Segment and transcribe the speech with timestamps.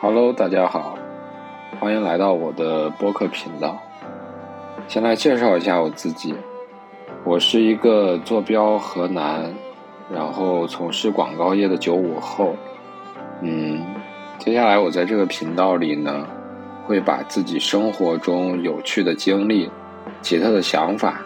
[0.00, 0.96] Hello，大家好，
[1.80, 3.76] 欢迎来到我的播客频道。
[4.86, 6.32] 先来介绍一下我自己，
[7.24, 9.52] 我是一个坐标河南，
[10.08, 12.54] 然后从事广告业的九五后。
[13.42, 13.84] 嗯，
[14.38, 16.24] 接下来我在这个频道里呢，
[16.86, 19.68] 会把自己生活中有趣的经历、
[20.22, 21.20] 奇特的想法，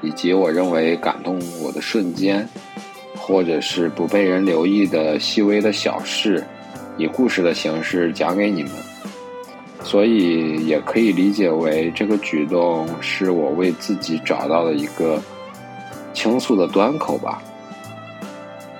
[0.00, 2.44] 以及我认为感动我的瞬间，
[3.16, 6.44] 或者是不被人留意的细微的小事。
[6.96, 8.72] 以故事的形式讲给你们，
[9.82, 15.20] 所以也可以理解为这个举动是我为自己找到的一个
[16.14, 17.42] 倾诉的端口吧。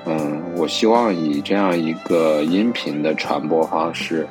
[0.06, 4.26] 嗯，我希望以这样一个音频的传播方式，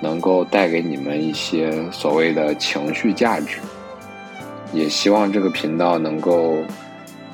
[0.00, 3.58] 能够带给你们一些所谓的情绪价值，
[4.72, 6.56] 也希望这个频道能够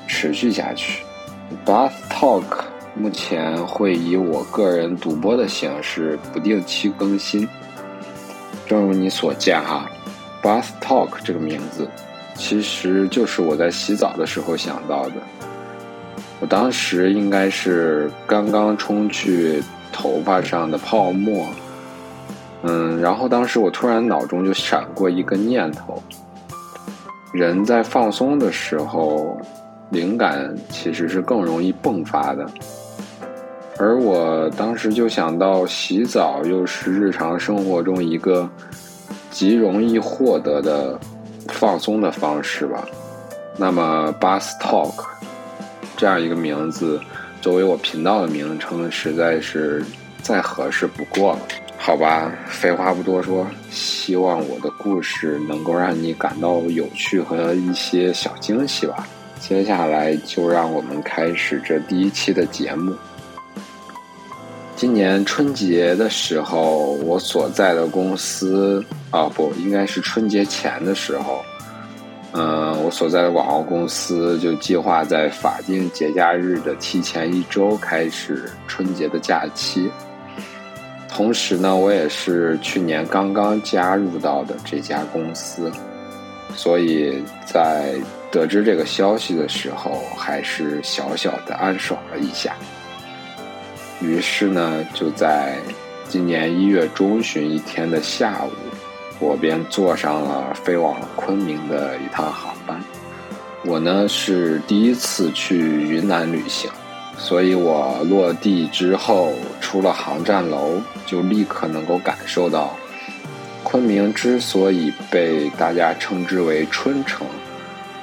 [0.05, 1.01] 持续下去。
[1.65, 2.66] Bath Talk。
[2.99, 7.47] 目前会以我个人独播的形式不定期更新。
[8.65, 9.89] 正如你所见哈
[10.41, 11.87] ，Bath Talk 这个名字，
[12.35, 15.13] 其实就是我在洗澡的时候想到的。
[16.39, 21.47] 我当时应该是刚刚冲去头发上的泡沫，
[22.63, 26.01] 嗯，然后当时我突然脑中就闪过一个念头：
[27.31, 29.39] 人在放松的时候，
[29.91, 32.45] 灵感其实是更容易迸发的。
[33.79, 38.49] 而我当时就想到，洗澡又是日常生活中一个
[39.29, 40.99] 极容易获得的
[41.49, 42.83] 放松的方式吧。
[43.55, 45.05] 那么，Bath Talk
[45.95, 46.99] 这样一个名字
[47.39, 49.83] 作为我频道的名称，实在是
[50.21, 51.39] 再合适不过了。
[51.77, 59.07] 好吧，废话不多说，希望我的故事能够让你感到有趣和一些小惊喜吧。
[59.39, 62.93] 接下来就让我们开始这第一期的节目。
[64.77, 71.43] 今年春节的时候，我所在的公司啊，不应该是春节前的时候，
[72.33, 79.89] 嗯，我所在的广告公司就计划在法定节假日的提前一周开始春节的假期。
[81.09, 85.71] 同时呢，我也是去年刚刚加入到的这家公司，
[86.55, 87.95] 所以在
[88.29, 92.55] 得知这个消息的时候，还是小小的安爽了一下。
[93.99, 95.57] 于是呢，就在
[96.07, 98.51] 今年一月中旬一天的下午，
[99.19, 102.79] 我便坐上了飞往昆明的一趟航班。
[103.65, 106.69] 我呢是第一次去云南旅行，
[107.17, 112.77] 所以我落地之后出了航站楼，就立刻能够感受到，
[113.63, 117.25] 昆明之所以被大家称之为春城，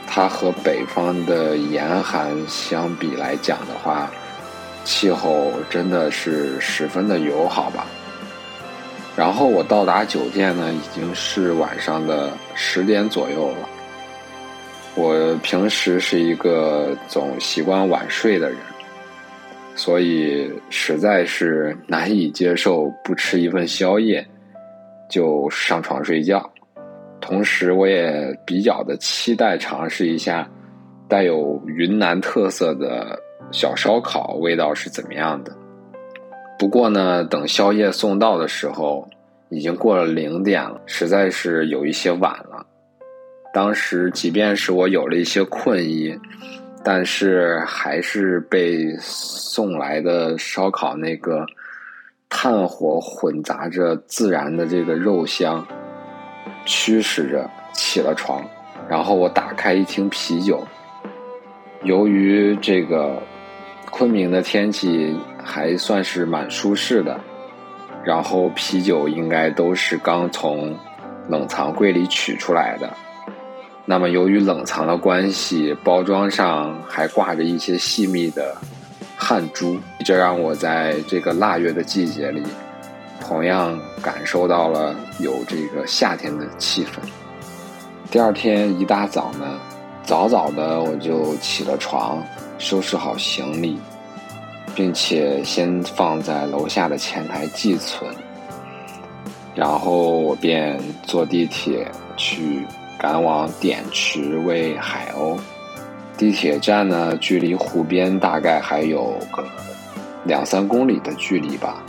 [0.09, 4.11] 它和北方的严寒相比来讲的话。
[4.85, 7.87] 气候真的是十分的友好吧。
[9.17, 13.69] 然后我到达酒店呢，已经是晚上的十点左右了。
[14.97, 18.59] 我平时是一个总习惯晚睡的人，
[19.75, 24.25] 所以实在是难以接受不吃一份宵夜
[25.09, 26.49] 就上床睡觉。
[27.21, 30.49] 同时，我也比较的期待尝试一下
[31.09, 33.19] 带有云南特色的。
[33.55, 35.57] 小烧烤味道是怎么样的？
[36.59, 39.09] 不过呢，等宵夜送到的时候，
[39.49, 42.67] 已经过了零点了，实在是有一些晚了。
[43.53, 46.19] 当时即便是我有了一些困意，
[46.83, 51.47] 但是还是被送来的烧烤那个
[52.29, 55.65] 炭火混杂着自然的这个肉香
[56.67, 58.45] 驱使着起了床。
[58.89, 60.61] 然后我打开一听啤酒，
[61.85, 63.23] 由于这个。
[63.97, 67.17] 昆明的天气还算是蛮舒适的，
[68.05, 70.77] 然后啤酒应该都是刚从
[71.29, 72.91] 冷藏柜里取出来的。
[73.85, 78.57] 那么由于冷藏的关系，包装上还挂着一些细密的
[79.17, 82.43] 汗珠，这让我在这个腊月的季节里，
[83.21, 86.99] 同样感受到了有这个夏天的气氛。
[88.11, 89.61] 第二天一大早呢，
[90.03, 92.21] 早早的我就起了床。
[92.65, 93.79] 收拾好行李，
[94.75, 98.11] 并且先放在楼下的前台寄存，
[99.55, 102.67] 然后我便坐地铁去
[102.97, 105.37] 赶往滇池喂海鸥。
[106.17, 109.45] 地铁站呢，距离湖边大概还有个
[110.25, 111.83] 两三公里的距离吧。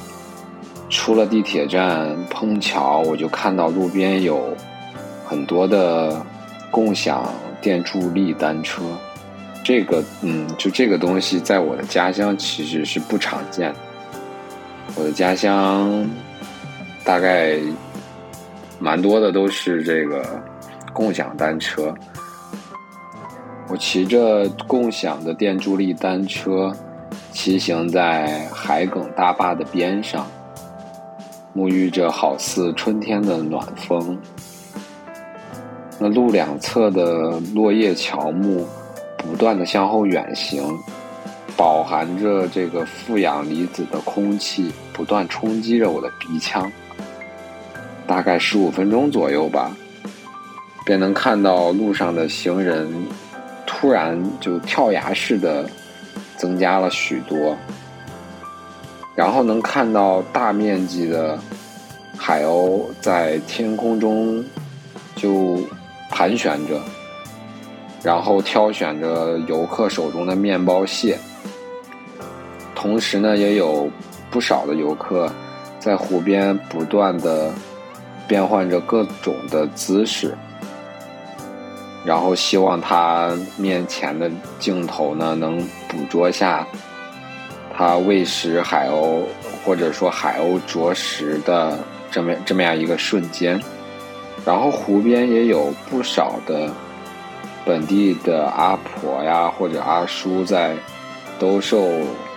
[0.89, 4.53] 出了地铁站，碰巧我就看到路边有
[5.25, 6.21] 很多的
[6.69, 7.23] 共享
[7.61, 8.83] 电助力单车。
[9.65, 13.79] 这个嗯，就这个东西，在我的家乡其实是不常见的。
[14.93, 16.07] 我的家乡
[17.03, 17.57] 大概
[18.77, 20.23] 蛮多的都是这个
[20.93, 21.91] 共享单车。
[23.67, 26.71] 我骑着共享的电助力单车，
[27.31, 30.27] 骑行在海埂大坝的边上，
[31.55, 34.15] 沐浴着好似春天的暖风。
[35.97, 38.67] 那路两侧的落叶乔木
[39.25, 40.63] 不断的向后远行，
[41.57, 46.71] 饱含着这个负氧离子的空气不断冲击着我的鼻腔。
[48.07, 49.75] 大概十五分钟左右吧，
[50.85, 52.87] 便能看到路上的行人。
[53.67, 55.67] 突然就跳崖式的
[56.37, 57.57] 增加了许多，
[59.15, 61.37] 然后能看到大面积的
[62.15, 64.43] 海鸥在天空中
[65.15, 65.59] 就
[66.09, 66.79] 盘旋着，
[68.05, 71.17] 然后挑选着游客手中的面包屑。
[72.75, 73.89] 同时呢，也有
[74.29, 75.27] 不少的游客
[75.79, 77.51] 在湖边不断的
[78.27, 80.37] 变换着各种的姿势。
[82.03, 84.29] 然后希望他面前的
[84.59, 85.57] 镜头呢，能
[85.87, 86.67] 捕捉下
[87.75, 89.23] 他喂食海鸥，
[89.65, 91.79] 或者说海鸥啄食的
[92.11, 93.59] 这么这么样一个瞬间。
[94.45, 96.71] 然后湖边也有不少的
[97.65, 100.75] 本地的阿婆呀，或者阿叔在
[101.39, 101.89] 兜售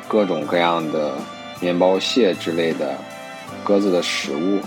[0.08, 1.12] 各种各样的
[1.60, 2.96] 面包屑之类的
[3.62, 4.58] 鸽子的食物。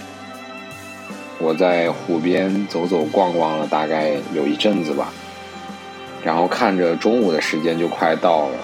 [1.40, 5.12] 我在湖边走走逛逛了大概有一阵子吧，
[6.24, 8.58] 然后看着中午的时间就快到了，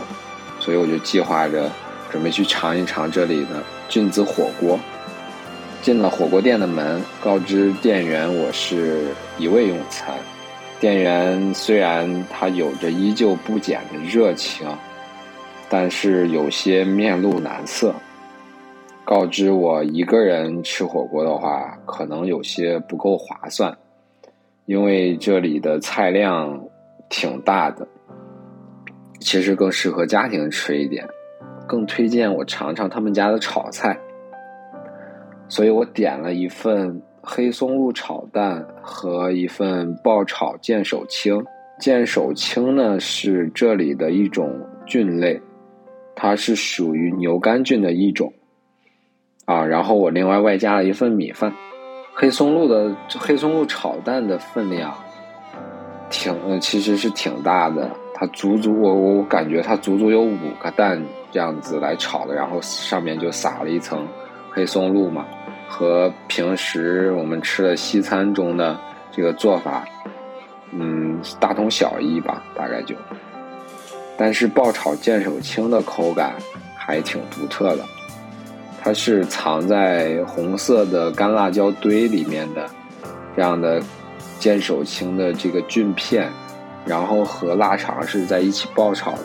[0.60, 1.72] 所以我就计划着
[2.12, 4.80] 准备去尝一尝这里的菌子火锅。
[5.82, 9.08] 进了火锅店的门，告知店员我是
[9.40, 10.14] 一位用餐。
[10.80, 14.68] 店员虽然他有着依旧不减的热情，
[15.70, 17.94] 但是有些面露难色。
[19.04, 23.76] 告知我一个人吃火锅的话，可能有些不够划算，
[24.66, 26.64] 因为这里的菜量
[27.10, 27.88] 挺大的，
[29.20, 31.08] 其实更适合家庭吃一点，
[31.66, 33.98] 更推荐我尝尝他们家的炒菜。
[35.50, 41.46] 所以我点了一份黑松露炒蛋和一份爆炒剑手青。
[41.78, 44.50] 剑手青呢是这里的一种
[44.86, 45.40] 菌类，
[46.16, 48.32] 它是属于牛肝菌的一种。
[49.44, 51.54] 啊，然后我另外外加了一份米饭，
[52.14, 54.94] 黑松露的黑松露炒蛋的分量，
[56.10, 64.08] 挺其实是挺大的，它足足我我感觉它足足有五个蛋这样子来炒的，然后上面就撒了一层
[64.50, 65.26] 黑松露嘛，
[65.68, 68.80] 和平时我们吃的西餐中的
[69.12, 69.86] 这个做法，
[70.72, 72.96] 嗯，大同小异吧，大概就，
[74.18, 76.34] 但是爆炒剑手青的口感
[76.76, 77.84] 还挺独特的。
[78.82, 82.66] 它是藏在红色的干辣椒堆里面的，
[83.36, 83.82] 这样的
[84.40, 86.32] 剑手青的这个菌片，
[86.86, 89.24] 然后和腊肠是在一起爆炒的，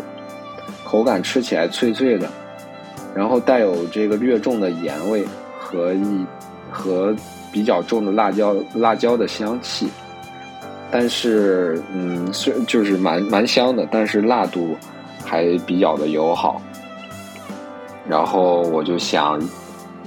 [0.84, 2.28] 口感吃起来脆脆的，
[3.14, 5.24] 然后带有这个略重的盐味
[5.72, 6.26] 和一
[6.70, 7.16] 和
[7.50, 9.88] 比较重的辣椒辣椒的香气，
[10.90, 14.76] 但是嗯，虽就是蛮蛮香的，但是辣度
[15.24, 16.60] 还比较的友好。
[18.06, 19.40] 然后我就想，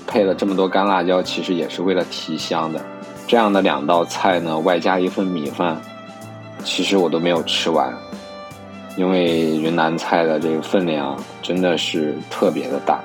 [0.05, 2.79] 配了这么多干辣椒，其实也是为了提香的。
[3.25, 5.81] 这样的两道菜呢，外加一份米饭，
[6.63, 7.91] 其实我都没有吃完，
[8.97, 12.99] 因为云南菜的这个分量真的是特别的大。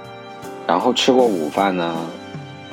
[0.66, 1.96] 然后吃过午饭呢，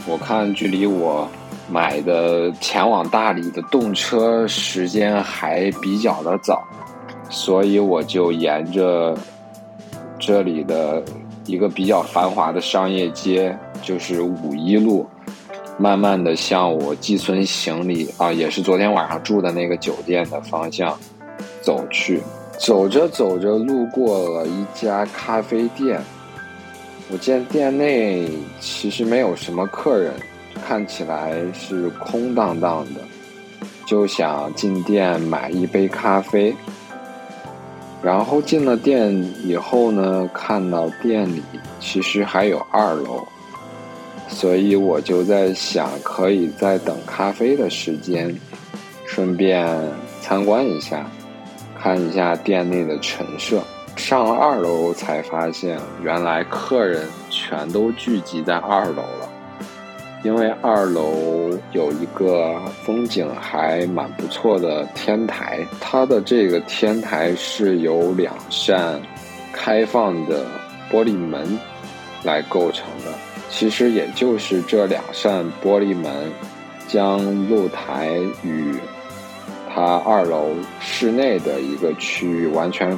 [0.08, 1.28] 我看距离我
[1.70, 6.64] 买的前往大理的动车时间还比较的早，
[7.30, 9.16] 所以我就沿着
[10.18, 11.04] 这里的。
[11.50, 15.08] 一个比较繁华的商业街，就是五一路，
[15.78, 21.00] 慢慢的向我寄存行李啊，也是昨天晚上住的那个酒店的方向
[21.62, 22.22] 走去。
[22.60, 26.02] 走着走着，路过了一家咖啡店，
[27.10, 28.28] 我见店内
[28.60, 30.14] 其实没有什么客人，
[30.66, 33.00] 看起来是空荡荡的，
[33.86, 36.54] 就想进店买一杯咖啡。
[38.04, 39.12] 然后进了店
[39.44, 41.42] 以后呢，看到店里
[41.80, 43.26] 其实还有二楼，
[44.28, 48.34] 所以我就在想，可以在等咖啡的时间，
[49.06, 49.66] 顺便
[50.22, 51.10] 参观一下，
[51.80, 53.64] 看一下店内的陈设。
[53.98, 59.30] 上了二楼才发现，原来客人全都聚集在二楼了。
[60.24, 69.02] 因为二楼有一个风景还蛮不错的天台，它的这个天台是由两扇
[69.52, 70.46] 开放的
[70.92, 71.58] 玻璃门
[72.24, 73.12] 来构成的，
[73.50, 76.12] 其实也就是这两扇玻璃门，
[76.88, 78.76] 将露台与
[79.74, 80.50] 它二楼
[80.80, 82.98] 室内的一个区域完全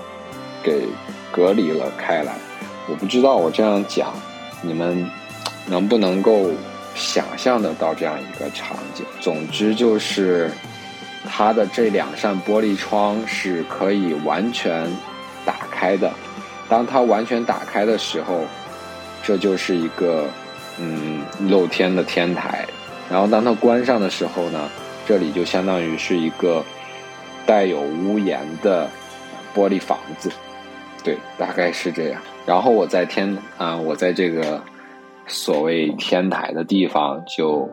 [0.63, 0.87] 给
[1.31, 2.33] 隔离了开来。
[2.87, 4.13] 我不知道我这样讲，
[4.61, 5.09] 你们
[5.67, 6.49] 能不能够
[6.95, 9.05] 想象得到这样一个场景？
[9.19, 10.49] 总之就是
[11.27, 14.89] 它的这两扇玻璃窗是可以完全
[15.45, 16.11] 打开的。
[16.67, 18.41] 当它完全打开的时候，
[19.23, 20.27] 这就是一个
[20.79, 22.65] 嗯露天的天台。
[23.09, 24.69] 然后当它关上的时候呢，
[25.07, 26.63] 这里就相当于是一个
[27.45, 28.89] 带有屋檐的
[29.55, 30.31] 玻璃房子。
[31.01, 32.21] 对，大概是这样。
[32.45, 34.61] 然后我在天啊，我在这个
[35.27, 37.69] 所谓天台的地方就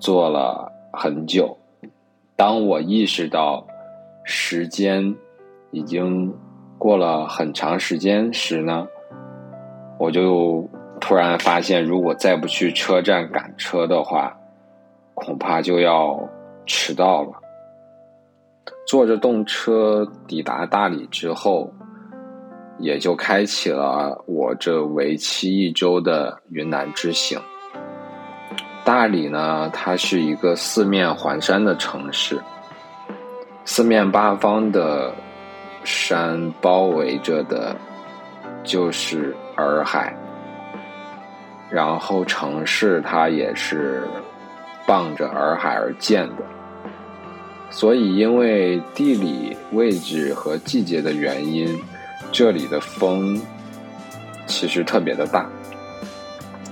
[0.00, 1.56] 坐了很久。
[2.34, 3.64] 当我意识到
[4.24, 5.14] 时间
[5.70, 6.34] 已经
[6.78, 8.88] 过了很长时间时呢，
[9.98, 10.68] 我就
[11.00, 14.36] 突然发现，如果再不去车站赶车的话，
[15.14, 16.28] 恐怕就要
[16.66, 17.30] 迟到了。
[18.86, 21.72] 坐着动车抵达大理之后。
[22.78, 27.40] 也就开启了我这为期一周的云南之行。
[28.84, 32.40] 大理呢，它是一个四面环山的城市，
[33.64, 35.14] 四面八方的
[35.84, 37.76] 山包围着的，
[38.64, 40.12] 就是洱海。
[41.70, 44.02] 然后城市它也是
[44.86, 46.42] 傍着洱海而建的，
[47.70, 51.80] 所以因为地理位置和季节的原因。
[52.30, 53.40] 这里的风
[54.46, 55.48] 其实特别的大，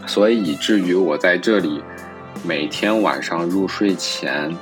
[0.06, 1.82] 所以以至于我在这里
[2.44, 4.54] 每天晚上入睡前，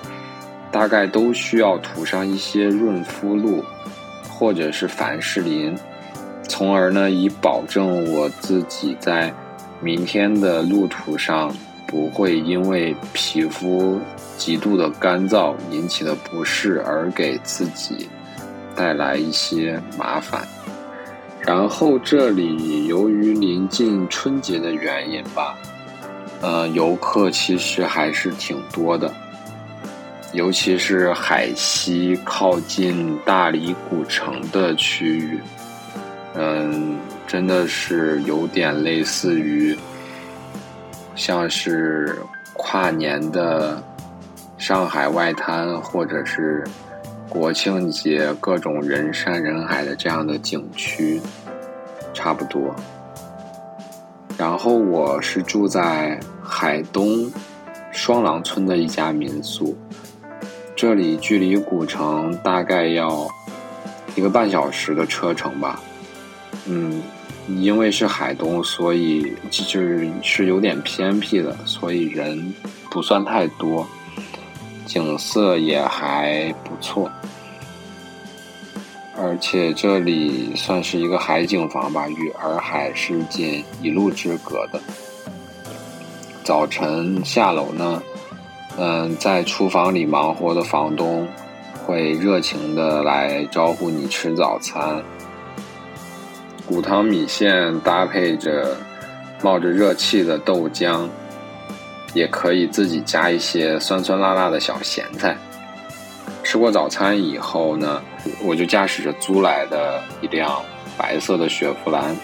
[0.70, 3.64] 大概都需要涂上一些润肤露
[4.28, 5.76] 或者是凡士林，
[6.42, 9.32] 从而呢以保证我自己在
[9.80, 11.54] 明天的路途上
[11.86, 14.00] 不会因为皮肤
[14.36, 18.08] 极度的干燥引起的不适而给自己
[18.76, 20.46] 带来一些麻烦。
[21.40, 25.56] 然后这里由于临近春节的原因吧，
[26.42, 29.10] 呃，游客其实还是挺多的，
[30.32, 35.40] 尤其是海西靠近大理古城的区域，
[36.34, 39.74] 嗯，真的是有点类似于
[41.14, 42.18] 像是
[42.52, 43.82] 跨年的
[44.58, 46.62] 上海外滩，或者是。
[47.28, 51.20] 国庆节各种人山人海的这样的景区，
[52.14, 52.74] 差不多。
[54.36, 57.30] 然后我是住在海东
[57.90, 59.76] 双廊村的一家民宿，
[60.74, 63.28] 这里距离古城大概要
[64.14, 65.80] 一个半小时的车程吧。
[66.66, 67.02] 嗯，
[67.46, 72.54] 因为是海东，所以就是是有点偏僻的，所以人
[72.90, 73.86] 不算太多。
[74.88, 77.10] 景色也还不错，
[79.18, 84.80] 而且这里算是一个海景房吧，与洱海是仅一路之隔的。
[86.42, 88.02] 早晨下楼呢，
[88.78, 91.28] 嗯，在厨房里忙活的房东
[91.84, 95.02] 会热情的来招呼你吃早餐，
[96.66, 98.74] 骨汤米线搭配着
[99.42, 101.06] 冒着热气的豆浆。
[102.14, 105.36] 也可以自己加一些酸酸辣辣的小咸菜。
[106.42, 108.02] 吃过早餐以后呢，
[108.42, 110.62] 我就驾驶着租来的一辆
[110.96, 112.16] 白色的雪佛兰，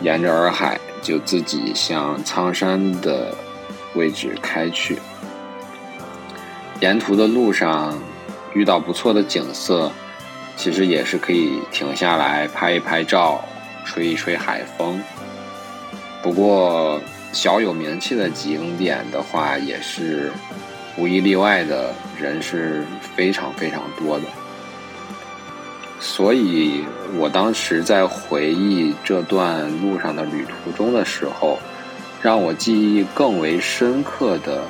[0.00, 3.34] 沿着洱海就自己向苍山的
[3.94, 4.98] 位置开去。
[6.80, 7.98] 沿途的路上
[8.54, 9.92] 遇到不错的景色，
[10.56, 13.44] 其实也是可以停下来拍一拍照，
[13.84, 15.02] 吹一吹海风。
[16.22, 16.98] 不过。
[17.32, 20.32] 小有名气的景点的话，也是
[20.96, 22.84] 无一例外的人是
[23.16, 24.24] 非常非常多的。
[26.00, 26.82] 所以
[27.18, 31.58] 我当时在回忆这段路上的旅途中的时候，
[32.22, 34.62] 让我记忆更为深刻的，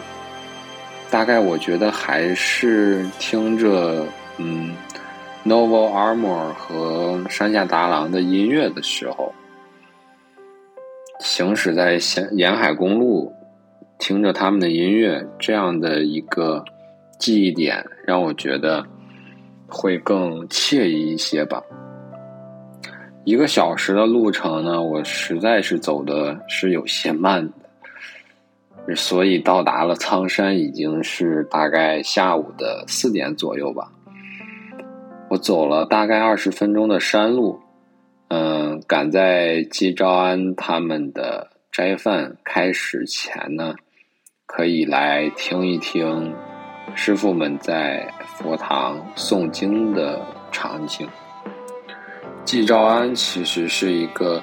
[1.11, 4.05] 大概我觉得还是听着
[4.39, 4.75] 嗯
[5.45, 9.33] ，Novo Armor 和山下达郎的音乐的时候。
[11.21, 13.33] 行驶在沿沿海公路，
[13.99, 16.65] 听着他们的音乐，这样的一个
[17.19, 18.85] 记忆点，让我觉得
[19.69, 21.63] 会更惬意一些吧。
[23.25, 27.47] 一个小时的路程呢，我实在是走的是有些慢
[28.87, 33.93] 的，所以到达了苍山已经是大概下午的四点左右吧。
[35.29, 37.61] 我走了大概二十分钟的山路。
[38.33, 43.75] 嗯，赶在季昭安他们的斋饭开始前呢，
[44.47, 46.33] 可以来听一听
[46.95, 51.09] 师傅们在佛堂诵经的场景。
[52.45, 54.41] 季昭安其实是一个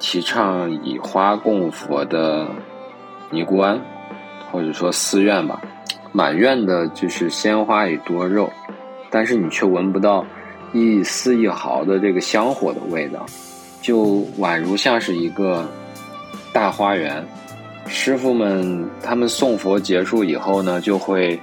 [0.00, 2.48] 提倡以花供佛的
[3.30, 3.80] 尼姑庵，
[4.50, 5.62] 或者说寺院吧，
[6.10, 8.50] 满院的就是鲜花与多肉，
[9.08, 10.26] 但是你却闻不到
[10.72, 13.24] 一丝一毫的这个香火的味道。
[13.82, 15.66] 就宛如像是一个
[16.52, 17.26] 大花园，
[17.86, 21.40] 师傅们他们送佛结束以后呢，就会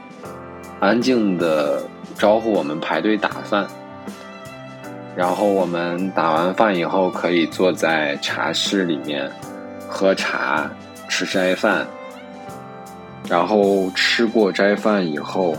[0.79, 1.81] 安静的
[2.15, 3.65] 招呼我们排队打饭，
[5.15, 9.27] 然后我们打完饭以后可以坐在茶室里面
[9.87, 10.69] 喝茶、
[11.09, 11.87] 吃斋饭，
[13.27, 15.55] 然后吃过斋饭以后，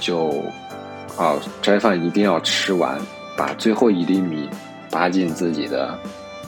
[0.00, 0.42] 就
[1.20, 2.98] 啊，斋饭一定要吃完，
[3.36, 4.48] 把最后一粒米。
[4.92, 5.96] 扒进自己的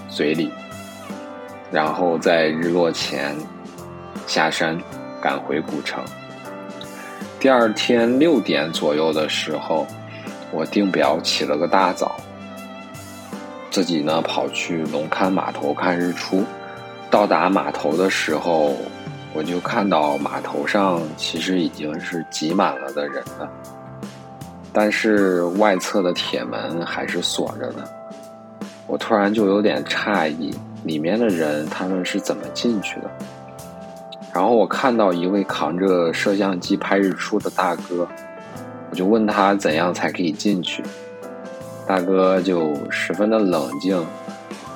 [0.09, 0.51] 嘴里，
[1.71, 3.37] 然后在日落前
[4.27, 4.77] 下山
[5.21, 6.03] 赶回古城。
[7.39, 9.87] 第二天六点左右的时候，
[10.51, 12.17] 我定表起了个大早，
[13.71, 16.45] 自己呢跑去龙勘码头看日出。
[17.09, 18.75] 到达码头的时候，
[19.33, 23.49] 我就看到码头上其实已经是挤满了的人了，
[24.73, 27.89] 但是外侧的铁门还是锁着的。
[28.87, 33.11] 我突然就有点诧异，里面的人他们是怎么进去的？
[34.35, 38.09] 然后我看到一位扛着摄像机拍日出的大哥，
[38.91, 40.83] 我就问他怎样才可以进去。
[41.87, 44.03] 大哥就十分的冷静，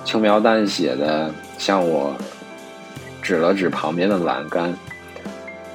[0.04, 2.14] 轻描淡写的向我
[3.22, 4.74] 指了指旁边的栏杆，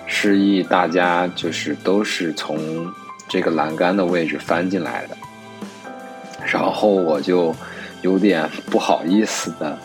[0.06, 2.60] 示意大家就是都是从
[3.32, 5.18] 这个栏杆的位置翻进来的。
[6.46, 7.56] 然后我就。
[8.04, 9.78] 有点不好意思的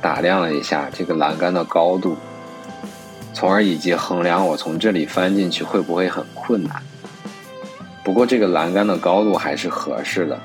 [0.00, 2.16] 打量了一下这个栏杆的高度，
[3.34, 6.80] 从而以及衡量我从这里翻进去会不会很困难。
[8.04, 10.38] 不过这个栏杆的高度还是合适的。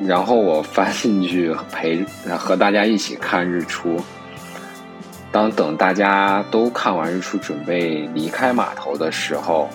[0.00, 2.04] 然后我翻进去陪
[2.36, 4.00] 和大家一起看日出。
[5.30, 9.68] 当等大家都看完日出，准备离开码头的时候，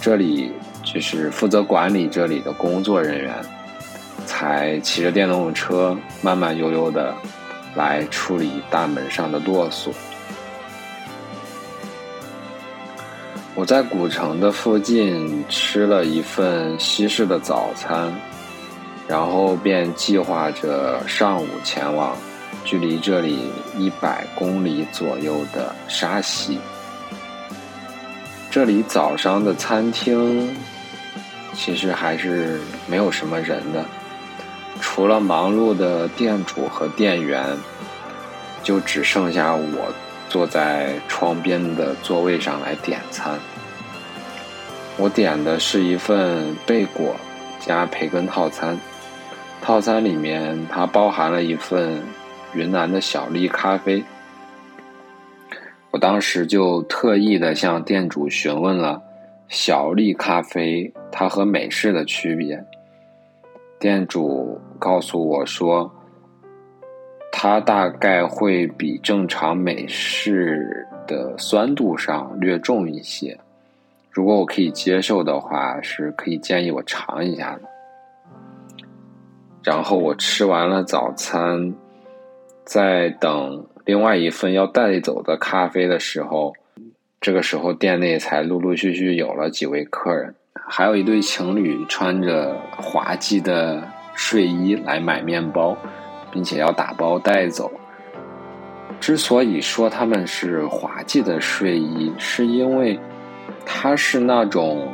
[0.00, 0.50] 这里
[0.92, 3.34] 就是负责管理这里的工作人员。
[4.26, 7.12] 才骑着电动车慢慢悠悠的
[7.74, 9.90] 来处理大门上的啰嗦。
[13.56, 18.12] 我在古城的附近吃了一份西式的早餐，
[19.08, 22.16] 然后便计划着上午前往
[22.64, 26.58] 距离这里一百公里左右的沙溪。
[28.48, 30.56] 这里早上的餐厅
[31.62, 33.84] 其实还是没有什么人的。
[34.80, 37.44] 除了忙碌的店主和店员，
[38.62, 39.92] 就只剩下我
[40.30, 43.38] 坐在窗边的座位上来点餐。
[44.96, 47.14] 我点的是一份贝果
[47.58, 48.78] 加培根套餐，
[49.60, 52.02] 套餐里面它包含了一份
[52.54, 54.02] 云南的小粒咖啡。
[55.90, 59.02] 我当时就特意的向店主询问了
[59.48, 62.64] 小粒咖啡它和美式的区别。
[63.78, 65.90] 店主告诉我说，
[67.32, 73.38] 它大概会比正常美式的酸度上略重一些。
[74.10, 77.62] 如果我可以接受的话，是可以建议我尝一下的。
[79.62, 81.74] 然后我吃完了早餐，
[82.64, 86.52] 在等另外一份要带走的咖啡的时候，
[87.20, 90.34] 这个时候店内才陆陆续续有了几位客人。
[90.72, 93.82] 还有一对情侣穿着滑稽的
[94.14, 95.76] 睡衣来买面包，
[96.30, 97.68] 并且要打包带走。
[99.00, 102.96] 之所以说他们是滑稽的睡衣，是因为
[103.66, 104.86] 它是那种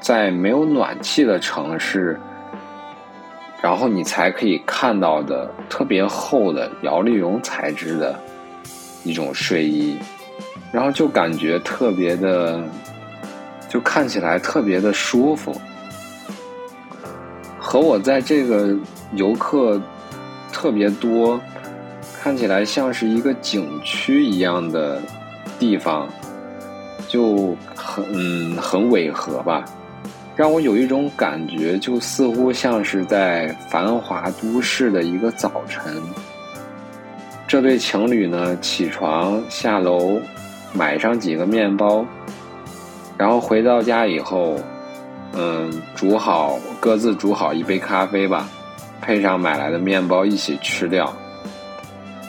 [0.00, 2.20] 在没有暖气的城市，
[3.62, 8.20] 然后你才可以看到的特别厚的摇粒绒材质的
[9.02, 9.96] 一种睡衣，
[10.70, 12.62] 然后就感觉特别的。
[13.76, 15.54] 就看起来特别的舒服，
[17.58, 18.74] 和我在这个
[19.12, 19.78] 游客
[20.50, 21.38] 特别多，
[22.18, 24.98] 看起来像是一个景区一样的
[25.58, 26.08] 地方，
[27.06, 29.62] 就很嗯很违和吧，
[30.34, 36.00] 让我有一种感觉，就似乎像是在繁华都市的一个早晨。
[37.46, 40.18] 这对情侣呢，起床下楼，
[40.72, 42.06] 买上几个面包。
[43.18, 44.56] 然后回到家以后，
[45.32, 48.48] 嗯，煮好各自煮好一杯咖啡吧，
[49.00, 51.12] 配上买来的面包一起吃掉。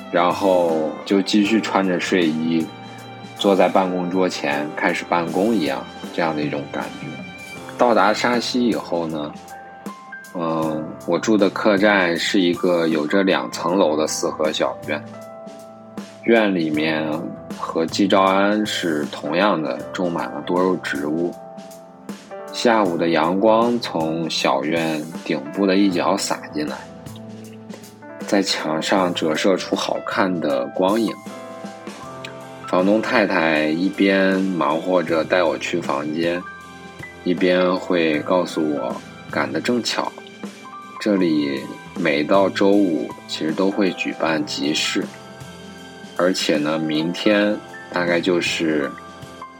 [0.10, 2.66] 然后就继续穿着睡衣，
[3.38, 7.08] 坐在办公桌前开始办公一样，这样的一种感觉。
[7.78, 9.32] 到达沙溪以后呢，
[10.34, 15.04] 嗯，我住的客栈是一个有着两层楼的四合小院，
[16.24, 17.06] 院里面
[17.60, 21.34] 和季兆安是同样的，种满了多肉植物。
[22.54, 26.78] 下午的阳光从小院顶部的一角洒进来。
[28.26, 31.14] 在墙上折射出好看的光影。
[32.68, 36.44] 房东太太一边忙活着带我去房间，
[37.24, 38.94] 一边会告诉我
[39.32, 40.12] 赶得正巧，
[41.00, 41.62] 这里
[41.98, 45.06] 每到周五其实都会举办集市，
[46.18, 47.58] 而且呢，明天
[47.94, 48.90] 大概就是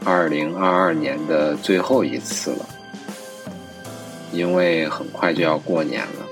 [0.04, 2.66] 二零二二年的最后一次了，
[4.32, 6.26] 因为很快就要过年了。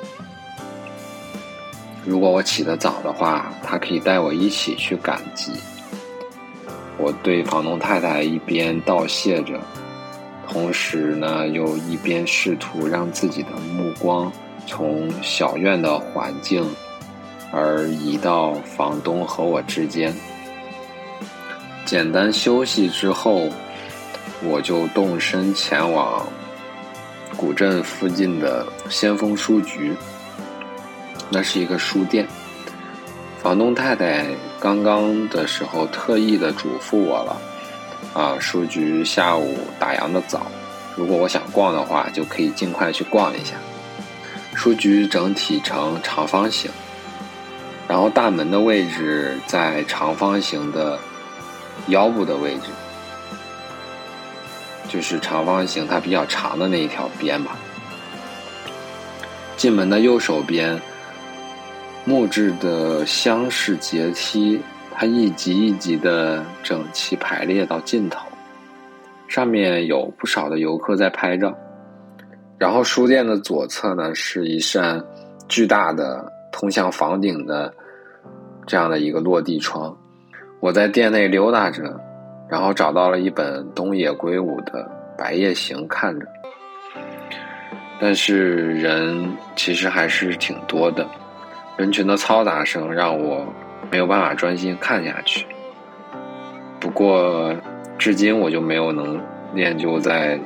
[2.05, 5.53] 如果我起得早的话，他可以带我一起去赶集。
[6.99, 9.61] 我对房东太太一边道谢着，
[10.49, 14.33] 同时呢，又一边试图让自己的目光
[14.67, 16.65] 从小院的环境
[17.53, 20.15] 而移到房东和我之间。
[21.85, 23.49] 简单休息之后，
[24.43, 26.27] 我就动身前往
[27.37, 29.95] 古镇附近的先锋书局。
[31.29, 32.27] 那是一个书店，
[33.43, 34.27] 房东太太
[34.61, 37.41] 刚刚的时候特意的嘱咐我了，
[38.15, 40.47] 啊，书局下午打烊的早，
[40.97, 43.55] 如果我想逛的话，就可以尽快去逛一下。
[44.55, 46.71] 书局整体呈长方形，
[47.89, 50.99] 然后大门的位置在长方形的
[51.89, 52.71] 腰部的位置，
[54.89, 57.57] 就是长方形它比较长的那一条边吧。
[59.57, 60.81] 进门的右手边。
[62.09, 64.61] 木质的厢式阶梯，
[64.95, 68.29] 它一级一级的整齐排列到尽头，
[69.27, 71.53] 上面有不少的游客在拍照。
[72.59, 75.05] 然后书店的左侧呢，是一扇
[75.49, 77.75] 巨大的通向房顶的
[78.67, 79.95] 这样的一个落地窗。
[80.59, 82.01] 我在店内溜达着，
[82.49, 86.27] 然后找到了一本东野圭吾的《白夜行》看着，
[88.01, 91.07] 但是人其实还是挺多的。
[91.77, 93.47] 人群的嘈杂声让我
[93.91, 95.47] 没有办法专心看下去。
[96.81, 97.55] 不过，
[97.99, 99.21] 至今我就没有能
[99.53, 100.41] 练就在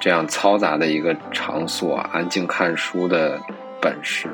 [0.00, 3.38] 这样嘈杂的一个场所安静看书的
[3.82, 4.26] 本事。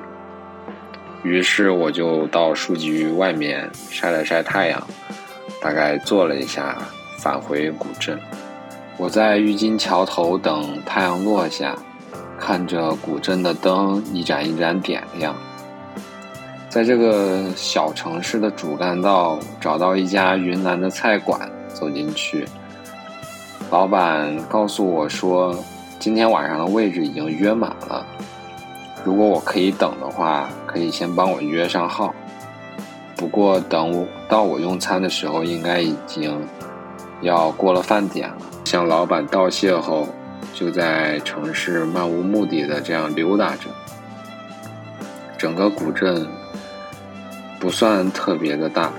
[1.24, 4.80] 于是，我就到书局外面晒了晒太阳，
[5.60, 6.78] 大概坐了一下，
[7.18, 8.18] 返回古镇。
[8.96, 11.76] 我在郁金桥头等太阳落下，
[12.38, 15.34] 看着古镇的灯一盏一盏点亮。
[16.68, 22.46] 在这个小城市的主干道找到一家云南的菜馆，走进去，
[23.70, 25.56] 老板告诉我说，
[25.98, 28.06] 今天晚上的位置已经约满了，
[29.08, 32.14] 如果我可以等的话，可以先帮我约上号。
[33.16, 36.38] 不过等我到我用餐的时候，应该已经
[37.22, 38.36] 要过了饭点了。
[38.66, 40.06] 向老板道谢后，
[40.52, 43.70] 就在城市漫无目的的这样溜达着，
[45.38, 46.28] 整个古镇。
[47.58, 48.92] 不算特别的大，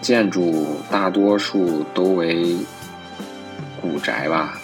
[0.00, 2.56] 建筑大多数都为
[3.82, 4.56] 古宅吧，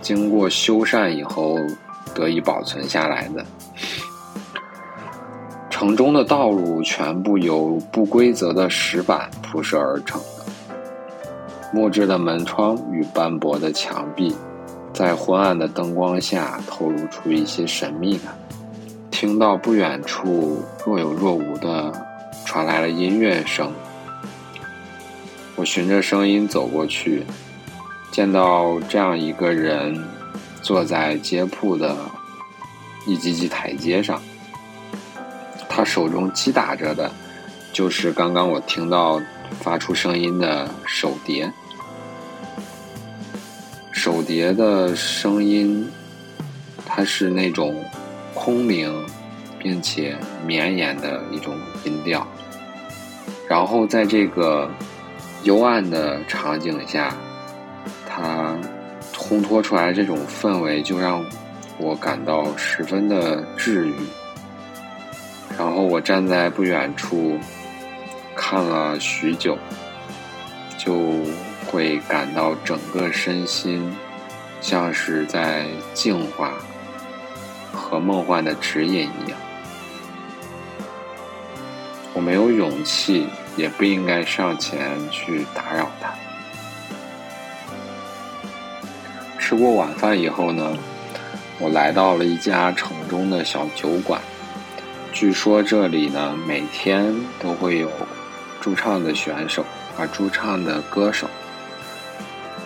[0.00, 1.56] 经过修缮以后
[2.14, 3.44] 得以保存下来的。
[5.68, 10.44] 城中的道路全部由不规则的石板铺设而成的，
[11.72, 14.34] 木质的门窗与斑驳的墙壁，
[14.92, 18.32] 在昏暗的灯光下透露出一些神秘感。
[19.10, 21.92] 听到不远处若有若无的
[22.44, 23.72] 传来了音乐声，
[25.56, 27.24] 我循着声音走过去，
[28.12, 30.00] 见到这样一个人
[30.64, 31.96] 坐在街铺的
[33.06, 34.20] 一级级台阶上，
[35.68, 37.08] 他手中击打着的，
[37.72, 39.20] 就是刚刚我听到
[39.60, 41.52] 发出声音的手碟，
[43.92, 45.88] 手碟的声音，
[46.84, 47.76] 它是那种。
[48.36, 48.92] 空灵，
[49.60, 52.26] 并且绵延的一种音调，
[53.48, 54.68] 然后在这个
[55.44, 57.14] 幽暗的场景下，
[58.06, 58.54] 它
[59.28, 61.24] 烘托出来这种氛围，就让
[61.78, 63.94] 我感到十分的治愈。
[65.56, 67.38] 然后我站在不远处
[68.36, 69.56] 看了许久，
[70.76, 71.14] 就
[71.66, 73.96] 会感到整个身心
[74.60, 76.52] 像是在净化。
[77.72, 79.38] 和梦幻的指引一样，
[82.12, 86.14] 我没有勇气，也不应该上前去打扰他。
[89.46, 90.74] 吃过晚饭以后呢，
[91.58, 94.18] 我来到了一家城中的小酒馆。
[95.12, 97.90] 据说这里呢，每天都会有
[98.58, 99.62] 驻唱的选手
[99.98, 101.28] 啊，驻唱的歌手。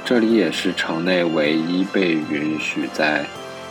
[0.04, 3.24] 这里也是城内唯一被允许在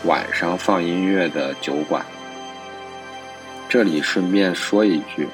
[0.03, 2.05] 晚上放音乐的酒馆。
[3.69, 5.29] 这里顺便说一句，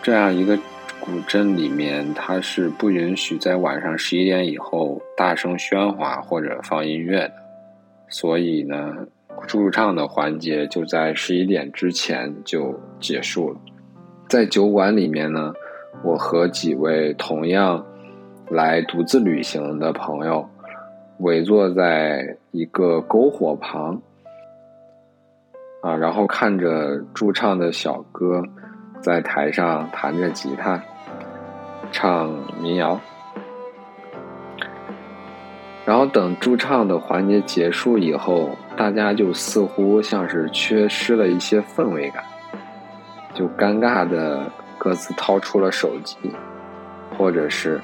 [0.00, 0.56] 这样一个
[1.06, 7.32] 古镇里面，它是不允许在晚上十一点以后大声喧哗或者放音乐的。
[8.08, 8.92] 所以呢，
[9.46, 13.56] 驻唱的环节就在十一点之前就结束了。
[14.28, 15.54] 在酒馆里面呢，
[16.02, 17.84] 我和几位同样。
[18.48, 20.48] 来独自旅行的朋友，
[21.18, 24.00] 围坐在一个篝火旁，
[25.82, 28.40] 啊，然后看着驻唱的小哥
[29.02, 30.80] 在台上弹着吉他，
[31.92, 33.00] 唱民谣，
[35.84, 42.24] 然后等驻唱的环节结束以后，大家就似乎像是缺失了一些氛围感，
[43.34, 46.16] 就尴尬的各自掏出了手机，
[47.16, 47.80] 或者是。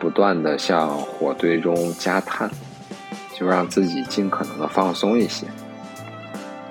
[0.00, 2.50] 不断的向火堆中加炭，
[3.32, 5.46] 就让自己尽可能的放松一些。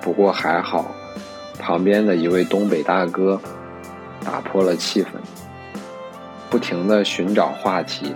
[0.01, 0.91] 不过还好，
[1.57, 3.41] 旁边的一位东北大哥
[4.23, 5.07] 打破了气氛，
[6.53, 8.13] 不停的寻找话题，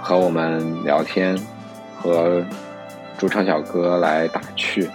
[0.00, 1.36] 和我们聊天，
[1.96, 2.44] 和
[3.18, 4.88] 驻唱小哥来打趣，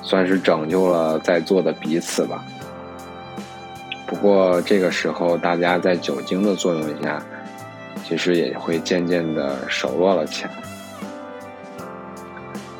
[0.00, 2.42] 算是拯救了在座的彼此吧。
[4.06, 7.22] 不过这个时候，大家在酒精的作用下，
[8.02, 10.52] 其实也会渐渐的熟络了起来。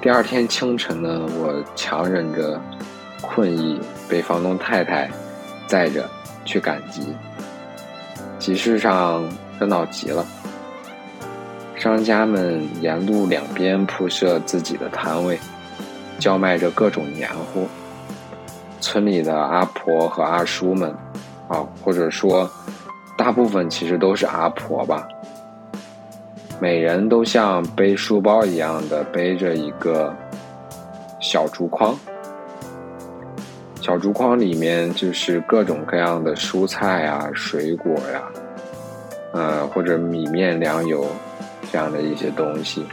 [0.00, 2.58] 第二天清晨呢，我强忍着
[3.20, 5.10] 困意，被房东太太
[5.66, 6.08] 载着
[6.46, 7.14] 去赶集。
[8.40, 9.22] 集市上
[9.60, 10.24] 热闹极了，
[11.76, 15.38] 商家们沿路两边铺设自己的摊位，
[16.18, 17.62] 叫卖着各种年货。
[18.80, 20.92] 村里的阿婆和阿叔们。
[21.48, 22.48] 啊，或者说，
[23.18, 25.08] 大部分其实都是阿婆吧。
[26.60, 30.14] 每人都像背书包一样的背着一个
[31.18, 31.92] 小竹筐，
[33.80, 38.22] 小竹筐里面就是各种各样的蔬菜啊、水果呀，
[39.32, 41.06] 呃，或者米面粮油
[41.72, 42.84] 这样的一些东西。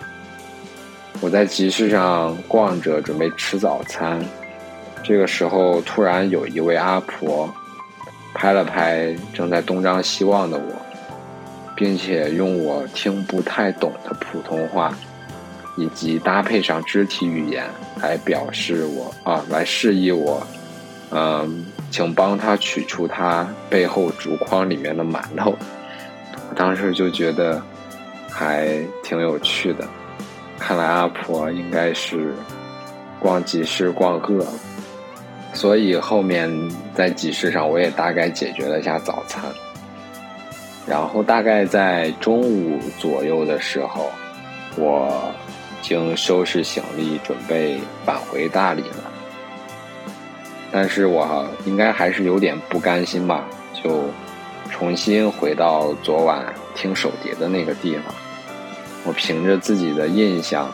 [1.19, 4.23] 我在集市上逛着，准备吃早餐，
[5.04, 7.50] 这个时候突然有一位阿婆。
[8.34, 10.63] 拍了拍正在东张西望的我，
[11.76, 14.95] 并且用我听不太懂的普通话，
[15.76, 17.65] 以及搭配上肢体语言
[18.00, 20.45] 来表示我啊，来示意我，
[21.12, 25.56] 嗯，请帮他取出他背后竹筐里面的馒头。
[26.50, 27.62] 我当时就觉得
[28.30, 29.88] 还挺有趣的，
[30.60, 32.34] 看来阿婆应该是
[33.20, 34.52] 逛集市逛饿了。
[35.54, 36.52] 所以后面
[36.93, 39.43] 在集市上，我也大概解决了一下早餐。
[40.86, 44.12] 然后大概在中午左右的时候，
[44.78, 45.34] 我
[45.82, 49.07] 已经收拾行李，准备返回大理了。
[50.71, 54.03] 但是我应该还是有点不甘心吧，就
[54.69, 58.03] 重新回到昨晚听手碟的那个地方。
[59.06, 60.69] 我凭着自己的印象，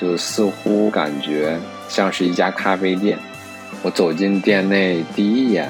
[0.00, 3.18] 就似乎感觉像是一家咖啡店。
[3.82, 5.68] 我走进店内，第一眼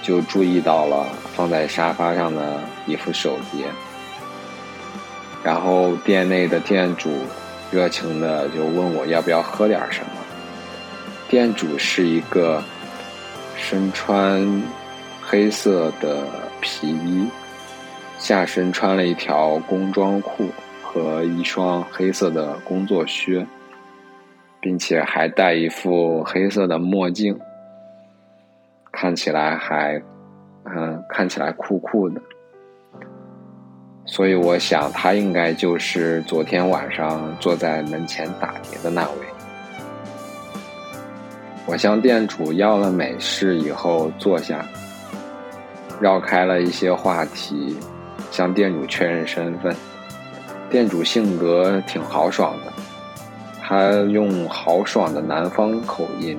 [0.00, 3.64] 就注意到了放在沙发上的一副手碟，
[5.42, 7.10] 然后店内的店主
[7.72, 10.21] 热情的就问我要不要喝点什么。
[11.32, 12.62] 店主是一个
[13.56, 14.62] 身穿
[15.22, 16.26] 黑色的
[16.60, 17.26] 皮衣，
[18.18, 20.50] 下身穿了一条工装裤
[20.82, 23.46] 和一双黑色的工作靴。
[24.60, 27.36] 并且还戴一副黑色的墨镜，
[28.92, 30.00] 看起来还，
[30.64, 32.20] 嗯，看起来酷酷的。
[34.04, 39.31] 所以我想，他应该就是昨天晚上坐在门前打碟的那位。
[41.66, 44.64] 我向店主要了美式以后坐下，
[46.00, 47.76] 绕开了一些话题，
[48.30, 49.74] 向店主确认身份。
[50.68, 52.72] 店主性格挺豪爽的。
[53.60, 56.38] 他用豪爽的南方口音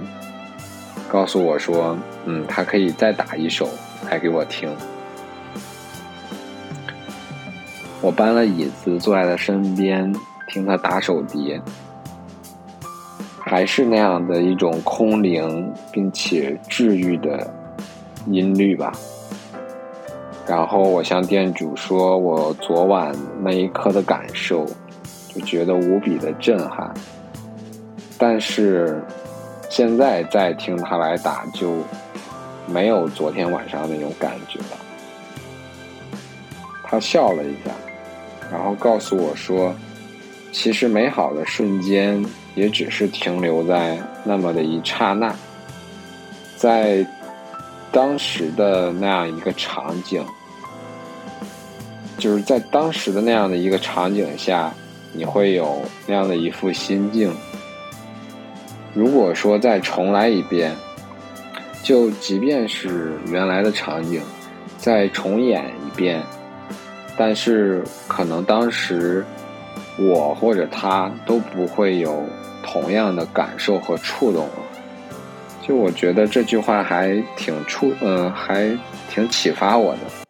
[1.08, 3.70] 告诉我说：“嗯，他可以再打一首
[4.10, 4.70] 来给我听。”
[8.02, 10.14] 我搬了椅子坐在他身边
[10.50, 11.62] 听他打手碟，
[13.54, 17.54] 还是那样的一种空灵并且治愈的
[18.26, 18.92] 音律吧。
[20.48, 24.66] 然后我向店主说我昨晚那一刻的感受，
[25.28, 26.92] 就觉得无比的震撼。
[28.18, 29.00] 但是
[29.70, 31.76] 现在再听他来打，就
[32.66, 34.78] 没有昨天晚上那种感觉了。
[36.86, 37.70] 他笑了一下，
[38.52, 39.72] 然后告诉我说
[40.52, 45.34] ：“其实美好的瞬间也只是停留在那么的一刹那，
[46.56, 47.06] 在。”
[47.94, 50.26] 当时的那样一个场景，
[52.18, 54.74] 就是在当时的那样的一个场景下，
[55.12, 57.32] 你会有那样的一副心境。
[58.96, 60.76] 如果说再重来一遍，
[61.84, 64.20] 就即便是原来的场景，
[64.80, 66.20] 再重演一遍，
[67.16, 69.24] 但是可能当时
[69.98, 72.24] 我或者他都不会有
[72.64, 74.54] 同样的感受和触动了。
[75.62, 78.78] 就我觉得这句话还挺触，嗯，还
[79.10, 80.23] 挺启发我的。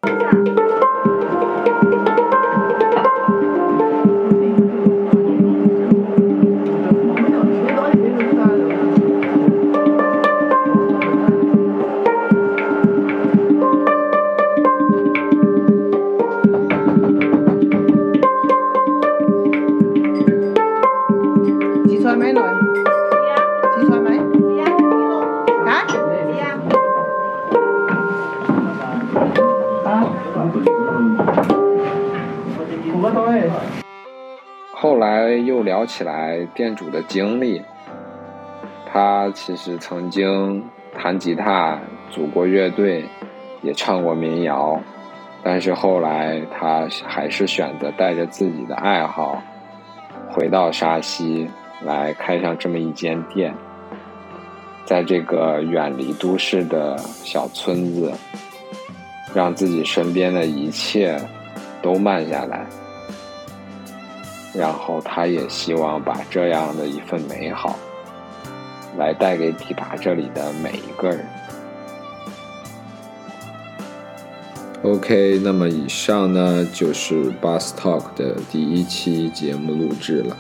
[36.56, 37.62] 店主的经历，
[38.86, 40.63] 他其实曾经
[40.96, 41.80] 弹吉他、
[42.12, 43.04] 组过乐队，
[43.62, 44.80] 也唱过民谣，
[45.44, 49.42] 但是后来他还是选择带着自己的爱好，
[50.30, 51.50] 回到沙溪
[51.84, 53.54] 来开上这么一间店，
[54.86, 58.13] 在这个远离都市的小村子，
[59.34, 61.20] 让自己身边的一切
[61.82, 62.66] 都慢下来。
[64.54, 67.78] 然后他也希望把这样的一份美好，
[68.98, 71.26] 来带给抵达这里的每一个人。
[74.84, 80.38] OK，那么以上呢就是 Bus Talk 的第一期节目录制了。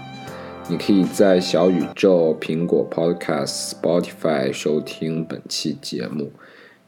[0.67, 6.31] 你可以在小宇宙、苹果 Podcast、Spotify 收听本期节目。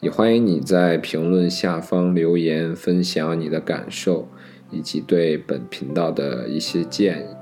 [0.01, 4.27] 也欢迎你在评论下方留言，分享你的感受。
[4.71, 7.35] 以及对本频道的一些建议，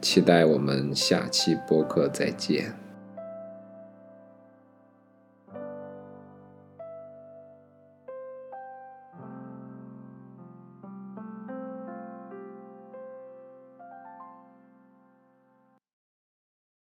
[0.00, 2.85] 期待我们下期播客再见。